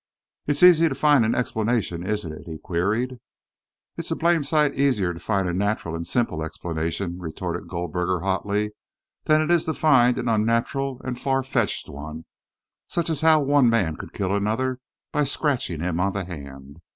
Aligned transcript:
"It's 0.47 0.63
easy 0.63 0.89
to 0.89 0.95
find 0.95 1.35
explanations, 1.35 2.07
isn't 2.09 2.31
it?" 2.33 2.47
he 2.47 2.57
queried. 2.57 3.19
"It's 3.97 4.09
a 4.09 4.15
blamed 4.15 4.47
sight 4.47 4.73
easier 4.73 5.13
to 5.13 5.19
find 5.19 5.47
a 5.47 5.53
natural 5.53 5.95
and 5.95 6.07
simple 6.07 6.41
explanation," 6.43 7.19
retorted 7.19 7.67
Goldberger 7.67 8.21
hotly, 8.21 8.71
"than 9.25 9.43
it 9.43 9.51
is 9.51 9.65
to 9.65 9.75
find 9.75 10.17
an 10.17 10.27
unnatural 10.27 10.99
and 11.03 11.21
far 11.21 11.43
fetched 11.43 11.87
one 11.87 12.25
such 12.87 13.11
as 13.11 13.21
how 13.21 13.41
one 13.41 13.69
man 13.69 13.95
could 13.95 14.11
kill 14.11 14.35
another 14.35 14.79
by 15.11 15.23
scratching 15.23 15.81
him 15.81 15.99
on 15.99 16.13
the 16.13 16.25
hand. 16.25 16.77